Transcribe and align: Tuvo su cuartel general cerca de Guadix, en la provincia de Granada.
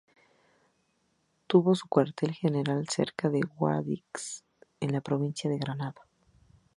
Tuvo 1.45 1.75
su 1.75 1.87
cuartel 1.87 2.31
general 2.33 2.87
cerca 2.89 3.29
de 3.29 3.41
Guadix, 3.41 4.43
en 4.79 4.93
la 4.93 5.01
provincia 5.01 5.47
de 5.47 5.59
Granada. 5.59 6.01